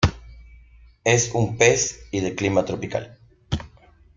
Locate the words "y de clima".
2.09-2.65